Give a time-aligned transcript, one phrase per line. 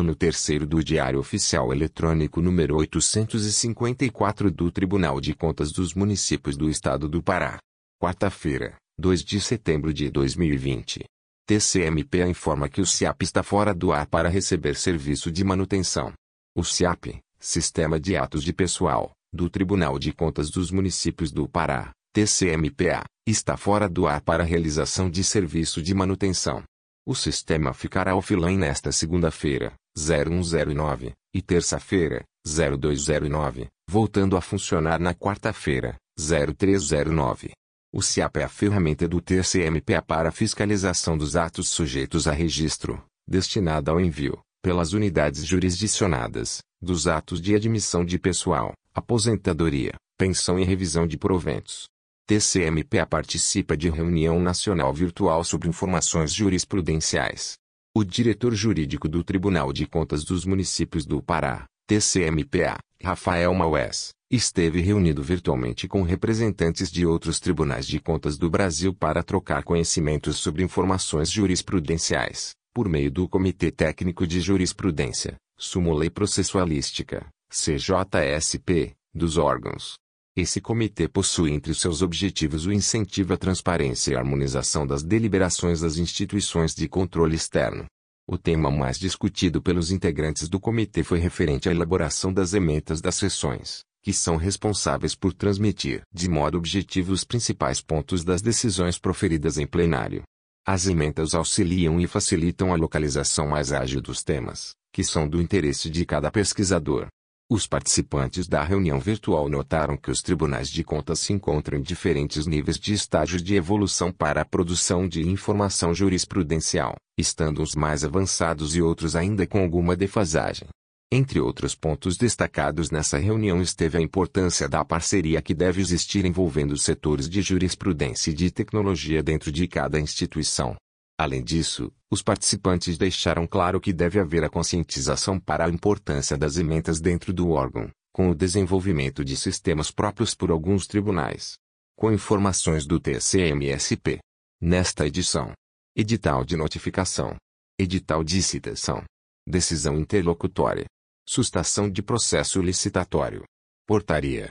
[0.00, 6.70] ano terceiro do Diário Oficial Eletrônico número 854 do Tribunal de Contas dos Municípios do
[6.70, 7.58] Estado do Pará.
[8.00, 11.04] Quarta-feira, 2 de setembro de 2020.
[11.46, 16.14] TCMPA informa que o SIAP está fora do ar para receber serviço de manutenção.
[16.56, 21.90] O SIAP, Sistema de Atos de Pessoal, do Tribunal de Contas dos Municípios do Pará,
[22.14, 26.64] TCMPA, está fora do ar para realização de serviço de manutenção.
[27.06, 35.96] O sistema ficará offline nesta segunda-feira, 0109, e terça-feira, 0209, voltando a funcionar na quarta-feira,
[36.18, 37.52] 0309.
[37.92, 43.90] O CIAP é a ferramenta do TCMPA para fiscalização dos atos sujeitos a registro, destinada
[43.90, 51.06] ao envio, pelas unidades jurisdicionadas, dos atos de admissão de pessoal, aposentadoria, pensão e revisão
[51.06, 51.88] de proventos.
[52.26, 57.54] TCMPA participa de reunião nacional virtual sobre informações jurisprudenciais.
[57.92, 64.80] O diretor jurídico do Tribunal de Contas dos Municípios do Pará, TCMPA, Rafael Maués, esteve
[64.80, 70.62] reunido virtualmente com representantes de outros tribunais de contas do Brasil para trocar conhecimentos sobre
[70.62, 79.99] informações jurisprudenciais, por meio do Comitê Técnico de Jurisprudência, Súmula e Processualística, CJSP, dos órgãos.
[80.36, 85.96] Esse comitê possui entre seus objetivos o incentivo à transparência e harmonização das deliberações das
[85.96, 87.86] instituições de controle externo.
[88.28, 93.16] O tema mais discutido pelos integrantes do comitê foi referente à elaboração das emendas das
[93.16, 99.58] sessões, que são responsáveis por transmitir de modo objetivo os principais pontos das decisões proferidas
[99.58, 100.22] em plenário.
[100.64, 105.90] As emendas auxiliam e facilitam a localização mais ágil dos temas, que são do interesse
[105.90, 107.08] de cada pesquisador.
[107.52, 112.46] Os participantes da reunião virtual notaram que os tribunais de contas se encontram em diferentes
[112.46, 118.76] níveis de estágio de evolução para a produção de informação jurisprudencial, estando uns mais avançados
[118.76, 120.68] e outros ainda com alguma defasagem.
[121.10, 126.70] Entre outros pontos destacados nessa reunião esteve a importância da parceria que deve existir envolvendo
[126.70, 130.76] os setores de jurisprudência e de tecnologia dentro de cada instituição.
[131.20, 136.56] Além disso, os participantes deixaram claro que deve haver a conscientização para a importância das
[136.56, 141.58] emendas dentro do órgão, com o desenvolvimento de sistemas próprios por alguns tribunais.
[141.94, 144.18] Com informações do TCMSP.
[144.58, 145.52] Nesta edição.
[145.94, 147.36] Edital de notificação.
[147.78, 149.04] Edital de citação.
[149.46, 150.86] Decisão interlocutória.
[151.28, 153.44] Sustação de processo licitatório.
[153.86, 154.50] Portaria.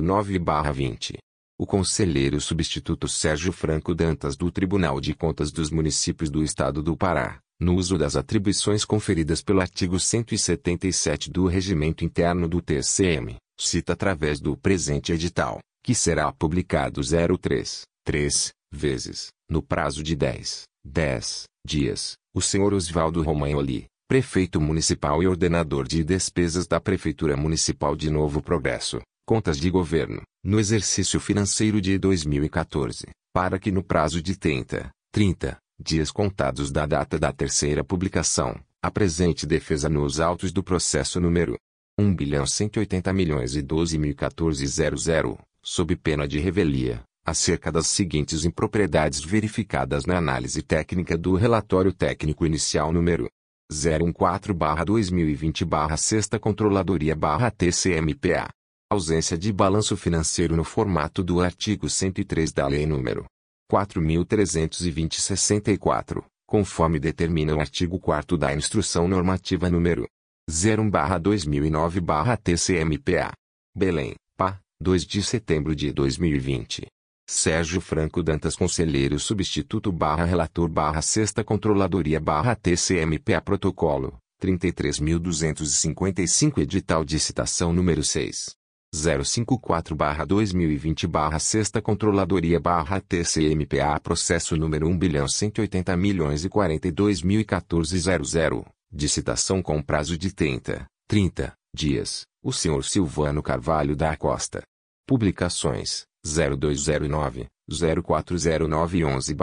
[0.00, 0.38] 09
[0.72, 1.18] 20
[1.60, 6.96] o conselheiro substituto Sérgio Franco Dantas do Tribunal de Contas dos Municípios do Estado do
[6.96, 13.92] Pará, no uso das atribuições conferidas pelo artigo 177 do Regimento Interno do TCM, cita
[13.92, 21.44] através do presente edital, que será publicado 03, 3, vezes, no prazo de 10, 10
[21.66, 28.08] dias, o senhor Osvaldo Romagnoli, prefeito municipal e ordenador de despesas da Prefeitura Municipal de
[28.10, 34.36] Novo Progresso, contas de governo, no exercício financeiro de 2014, para que no prazo de
[34.36, 41.18] 30, 30 dias contados da data da terceira publicação, apresente defesa nos autos do processo
[41.18, 41.56] número
[41.98, 47.86] 1 bilhão 180 milhões e 12 mil 14 00, sob pena de revelia, acerca das
[47.86, 53.30] seguintes impropriedades verificadas na análise técnica do relatório técnico inicial número
[53.72, 58.50] 014-2020-6 Controladoria-TCMPA
[58.90, 63.24] ausência de balanço financeiro no formato do artigo 103 da Lei nº
[63.70, 70.08] 4.320-64, conforme determina o artigo 4 da Instrução Normativa nº
[70.50, 73.30] 01-2009-TCMPA.
[73.72, 76.88] Belém, PA, 2 de setembro de 2020.
[77.28, 87.04] Sérgio Franco Dantas Conselheiro Substituto barra Relator barra Sexta Controladoria barra TCMPA Protocolo, 33.255 Edital
[87.04, 88.59] de Citação número 6.
[88.94, 99.08] 054-2020-6 Controladoria-TCMPA Processo número 1 bilhão 180 milhões e 42 mil e 14 00, de
[99.08, 104.62] citação com prazo de 30, 30 dias, o senhor Silvano Carvalho da Costa.
[105.06, 109.36] Publicações, 0209, 040911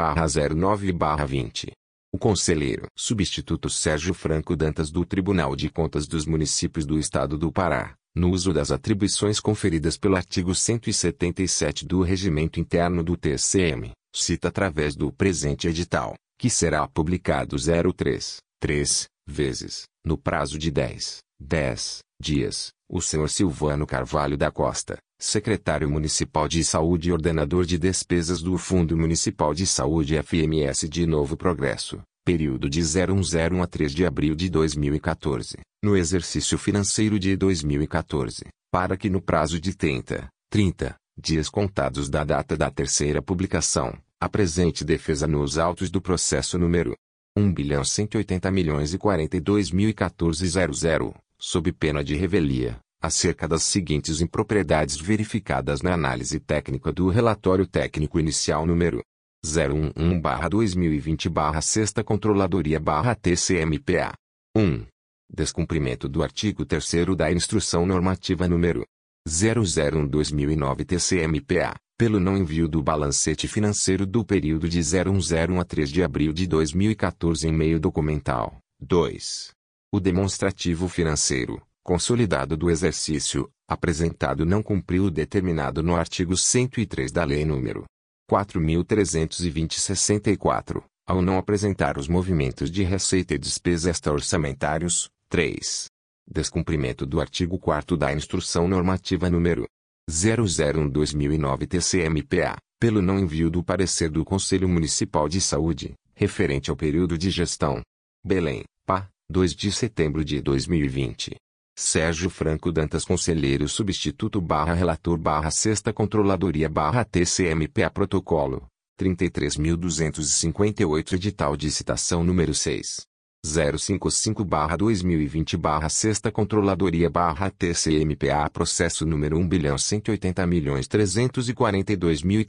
[0.56, 0.94] 09
[1.26, 1.72] 20.
[2.14, 7.52] O conselheiro substituto Sérgio Franco Dantas do Tribunal de Contas dos Municípios do Estado do
[7.52, 14.48] Pará, no uso das atribuições conferidas pelo artigo 177 do Regimento Interno do TCM, cita
[14.48, 22.00] através do presente edital, que será publicado 03, 3, vezes, no prazo de 10, 10
[22.20, 28.42] dias, o senhor Silvano Carvalho da Costa, secretário municipal de saúde e ordenador de despesas
[28.42, 34.06] do Fundo Municipal de Saúde FMS de Novo Progresso, período de 0101 a 3 de
[34.06, 40.96] abril de 2014, no exercício financeiro de 2014, para que no prazo de 30, 30
[41.18, 46.96] dias contados da data da terceira publicação, apresente defesa nos autos do processo número
[47.38, 53.48] 1 bilhão 180 milhões e 42 mil e 14 00, sob pena de revelia, acerca
[53.48, 59.04] das seguintes impropriedades verificadas na análise técnica do relatório técnico inicial número
[59.46, 64.14] 011-2020-6 Controladoria-TCMPA.
[64.56, 64.84] 1.
[65.30, 68.86] Descumprimento do artigo 3 da Instrução Normativa número
[69.28, 76.02] 001-2009 TCMPA, pelo não envio do balancete financeiro do período de 0101 a 3 de
[76.02, 78.58] abril de 2014 em meio documental.
[78.80, 79.52] 2.
[79.94, 87.26] O demonstrativo financeiro, consolidado do exercício, apresentado não cumpriu o determinado no artigo 103 da
[87.26, 87.84] Lei nº
[88.32, 95.10] 4.320-64, ao não apresentar os movimentos de receita e despesa extra-orçamentários.
[95.30, 95.88] 3.
[96.26, 99.68] Descumprimento do artigo 4 da Instrução Normativa número
[100.10, 107.18] 001-2009 TCMPA, pelo não envio do parecer do Conselho Municipal de Saúde, referente ao período
[107.18, 107.82] de gestão.
[108.24, 111.36] Belém, PA, 2 de setembro de 2020.
[111.78, 118.66] Sérgio Franco Dantas Conselheiro Substituto barra Relator barra Sexta Controladoria barra TCMPA Protocolo,
[118.98, 123.07] 33.258 Edital de Citação número 6.
[123.48, 127.10] 055-2020 Sexta Controladoria
[127.58, 132.42] TCMPA Processo número 1 bilhão 180 milhões 342 mil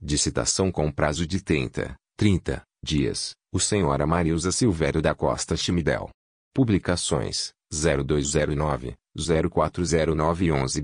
[0.00, 6.10] de citação com prazo de 30, 30 dias, o senhora Marilza Silvério da Costa Chimidel.
[6.54, 10.82] Publicações, 0209, 040911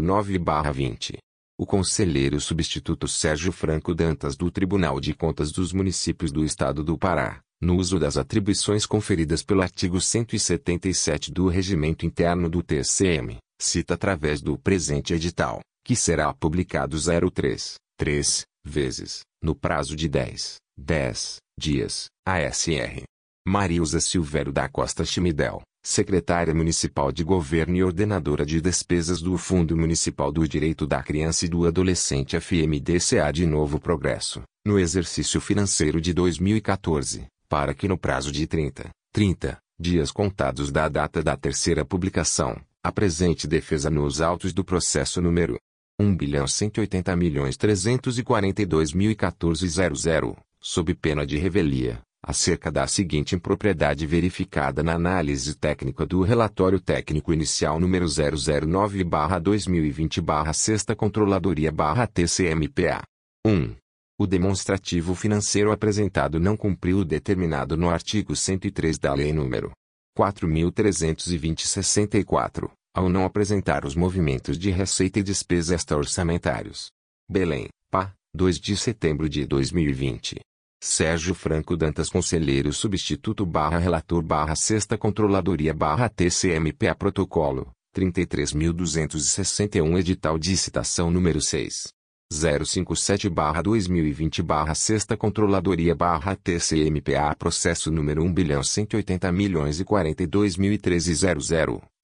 [0.00, 0.38] 09
[0.72, 1.18] 20.
[1.58, 6.98] O conselheiro substituto Sérgio Franco Dantas do Tribunal de Contas dos Municípios do Estado do
[6.98, 13.94] Pará, no uso das atribuições conferidas pelo artigo 177 do Regimento Interno do TCM, cita
[13.94, 16.96] através do presente edital, que será publicado
[17.30, 23.04] 03, 3, vezes, no prazo de 10, 10 dias, ASR.
[23.46, 29.76] Marilza Silvério da Costa Chimidel, secretária municipal de governo e ordenadora de despesas do Fundo
[29.76, 36.00] Municipal do Direito da Criança e do Adolescente FMDCA de Novo Progresso, no exercício financeiro
[36.00, 41.84] de 2014, para que no prazo de 30, 30 dias contados da data da terceira
[41.84, 45.58] publicação, apresente defesa nos autos do processo número
[46.00, 49.14] 1 bilhão 180 milhões 342 mil
[50.58, 57.34] sob pena de revelia, acerca da seguinte impropriedade verificada na análise técnica do relatório técnico
[57.34, 63.02] inicial número 009/2020/Sexta Controladoria/TCMPA.
[63.46, 63.81] 1.
[64.18, 69.70] O demonstrativo financeiro apresentado não cumpriu o determinado no artigo 103 da Lei nº
[70.16, 76.90] 4320/64, ao não apresentar os movimentos de receita e despesa extra-orçamentários.
[77.28, 80.40] Belém, PA, 2 de setembro de 2020.
[80.82, 90.38] Sérgio Franco Dantas Conselheiro Substituto barra Relator barra Sexta Controladoria barra TCMPA Protocolo, 33.261 Edital
[90.38, 92.01] de Citação número 6.
[92.32, 100.56] 057 barra 2020 barra Sexta Controladoria barra TCMPA Processo número 1 bilhão 180 milhões 42
[100.56, 101.50] mil 1300,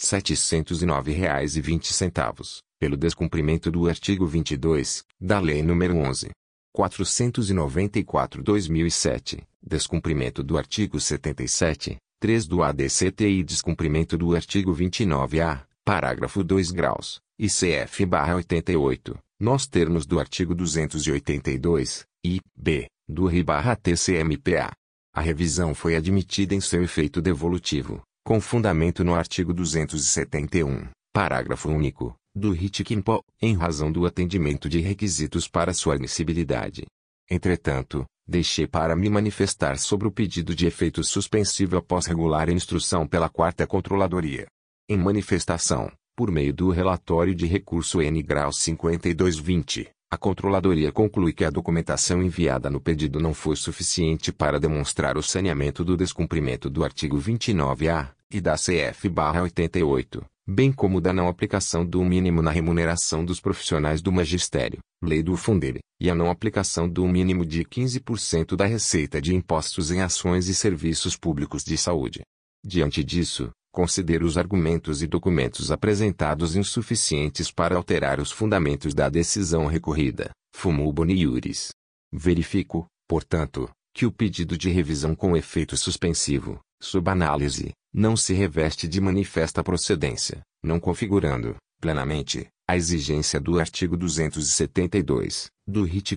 [0.00, 6.30] 9.709,20, pelo descumprimento do artigo 22, da Lei nº 11.
[6.76, 16.70] 494-2007, descumprimento do artigo 77, 3 do ADCT e descumprimento do artigo 29-A, parágrafo 2
[16.70, 24.70] graus, ICF-88, nos termos do artigo 282, I, B, do RI-TCMPA.
[25.14, 32.14] A revisão foi admitida em seu efeito devolutivo, com fundamento no artigo 271, parágrafo único,
[32.34, 36.86] do RIT-QIMPO, em razão do atendimento de requisitos para sua admissibilidade.
[37.30, 43.28] Entretanto, deixei para me manifestar sobre o pedido de efeito suspensivo após regular instrução pela
[43.28, 44.46] Quarta Controladoria.
[44.88, 51.42] Em manifestação, por meio do relatório de recurso N grau 5220, a controladoria conclui que
[51.42, 56.84] a documentação enviada no pedido não foi suficiente para demonstrar o saneamento do descumprimento do
[56.84, 63.40] artigo 29-A e da CF/88, bem como da não aplicação do mínimo na remuneração dos
[63.40, 68.66] profissionais do magistério, lei do Fundere, e a não aplicação do mínimo de 15% da
[68.66, 72.22] receita de impostos em ações e serviços públicos de saúde.
[72.64, 79.64] Diante disso, Considero os argumentos e documentos apresentados insuficientes para alterar os fundamentos da decisão
[79.64, 80.30] recorrida.
[80.54, 81.70] Fumu boniuris.
[82.12, 88.88] Verifico, portanto, que o pedido de revisão com efeito suspensivo, sob análise, não se reveste
[88.88, 96.16] de manifesta procedência, não configurando, plenamente, a exigência do artigo 272, do RIT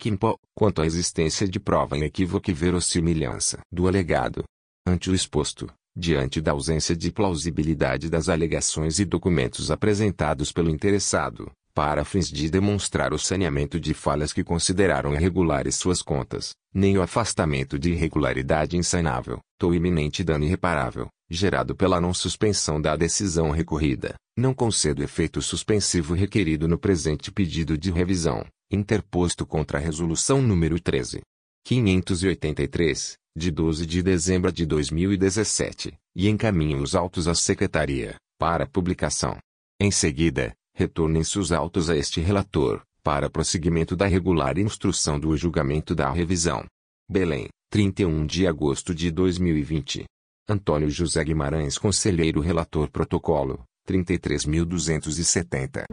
[0.56, 4.44] quanto à existência de prova inequívoca e verossimilhança do alegado.
[4.88, 11.52] Ante o exposto, diante da ausência de plausibilidade das alegações e documentos apresentados pelo interessado,
[11.76, 17.02] para fins de demonstrar o saneamento de falhas que consideraram irregulares suas contas, nem o
[17.02, 24.16] afastamento de irregularidade insanável, ou iminente dano irreparável, gerado pela não suspensão da decisão recorrida,
[24.38, 30.80] não concedo efeito suspensivo requerido no presente pedido de revisão, interposto contra a resolução número
[30.80, 31.20] 13.
[31.66, 39.38] 583, de 12 de dezembro de 2017, e encaminhe os autos à Secretaria, para publicação.
[39.78, 45.96] Em seguida, retornem-se os autos a este relator, para prosseguimento da regular instrução do julgamento
[45.96, 46.66] da revisão.
[47.10, 50.04] Belém, 31 de agosto de 2020.
[50.48, 55.86] Antônio José Guimarães Conselheiro Relator Protocolo, 33.270.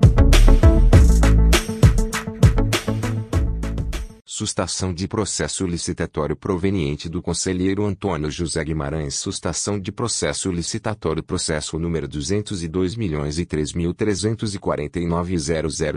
[4.35, 9.17] Sustação de processo licitatório proveniente do conselheiro Antônio José Guimarães.
[9.17, 13.45] Sustação de processo licitatório processo número 202 milhões e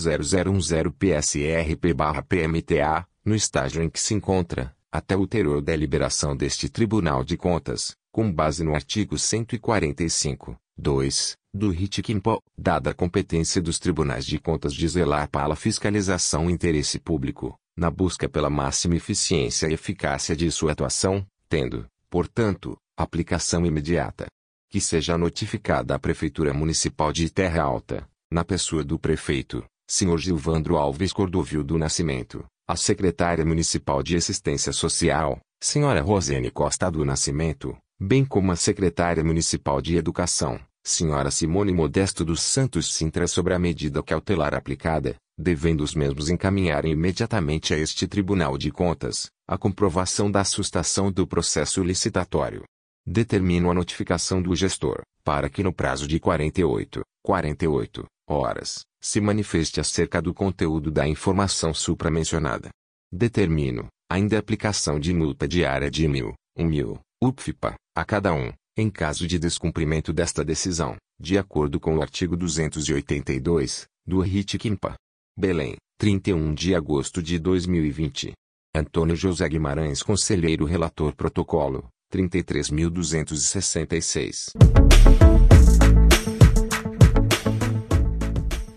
[0.98, 8.30] PSRP/PMTA, no estágio em que se encontra, até ulterior deliberação deste Tribunal de Contas com
[8.30, 14.86] base no artigo 145, 2, do RIT-QIMPO, dada a competência dos tribunais de contas de
[14.86, 20.50] zelar para a fiscalização e interesse público, na busca pela máxima eficiência e eficácia de
[20.50, 24.26] sua atuação, tendo, portanto, aplicação imediata.
[24.70, 30.18] Que seja notificada à Prefeitura Municipal de Terra Alta, na pessoa do prefeito, Sr.
[30.18, 36.00] Gilvandro Alves Cordovil do Nascimento, a secretária municipal de Assistência Social, Sra.
[36.00, 42.42] Rosene Costa do Nascimento, bem como a secretária municipal de Educação, senhora Simone Modesto dos
[42.42, 48.58] Santos Sintra sobre a medida cautelar aplicada, devendo os mesmos encaminharem imediatamente a este Tribunal
[48.58, 52.64] de Contas, a comprovação da sustação do processo licitatório.
[53.06, 59.78] Determino a notificação do gestor, para que no prazo de 48, 48 horas, se manifeste
[59.78, 62.68] acerca do conteúdo da informação supramencionada.
[63.12, 68.52] Determino, ainda a aplicação de multa diária de mil, um mil, UPFIPA, a cada um,
[68.76, 74.96] em caso de descumprimento desta decisão, de acordo com o artigo 282, do RIT-QIMPA.
[75.38, 78.32] Belém, 31 de agosto de 2020.
[78.74, 84.50] Antônio José Guimarães Conselheiro Relator Protocolo, 33.266.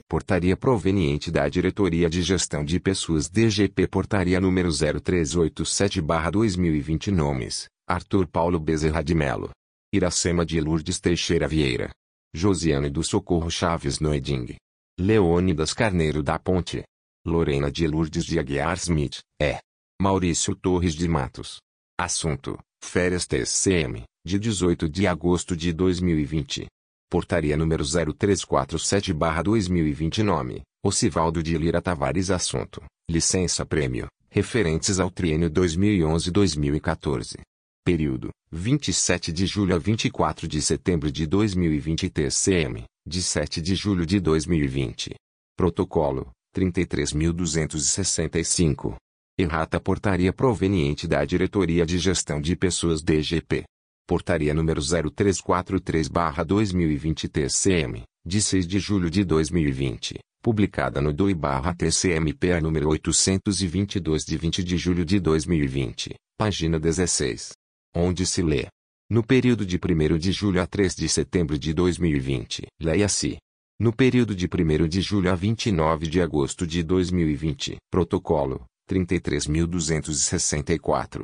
[0.07, 8.59] Portaria proveniente da Diretoria de Gestão de Pessoas DGP Portaria número 0387-2020 Nomes Arthur Paulo
[8.59, 9.51] Bezerra de Melo.
[9.93, 11.91] Iracema de Lourdes Teixeira Vieira.
[12.35, 14.55] Josiane do Socorro Chaves Noeding.
[14.99, 16.83] Leônidas Carneiro da Ponte.
[17.23, 19.59] Lorena de Lourdes de Aguiar Smith, é.
[20.01, 21.59] Maurício Torres de Matos.
[21.95, 26.65] Assunto: Férias TCM, de 18 de agosto de 2020.
[27.07, 37.41] Portaria número 0347-2020 Nome: Ocivaldo de Lira Tavares Assunto: Licença Prêmio, referentes ao triênio 2011-2014.
[37.85, 44.07] Período: 27 de julho a 24 de setembro de 2020 TCM, de 7 de julho
[44.07, 45.13] de 2020.
[45.55, 48.95] Protocolo: 33.265.
[49.37, 53.65] Errata portaria proveniente da Diretoria de Gestão de Pessoas DGP.
[54.07, 64.25] Portaria número 0343-2020 TCM, de 6 de julho de 2020, publicada no DOI-TCMPA número 822
[64.25, 67.51] de 20 de julho de 2020, página 16
[67.95, 68.67] onde se lê.
[69.09, 73.37] No período de 1 de julho a 3 de setembro de 2020, leia-se.
[73.79, 81.23] No período de 1 de julho a 29 de agosto de 2020, protocolo 33.264.